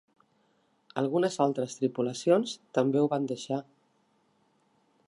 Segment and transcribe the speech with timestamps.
[1.01, 3.63] Algunes altres tripulacions també ho van deixar.